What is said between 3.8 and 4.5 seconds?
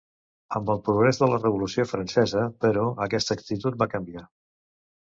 va canviar.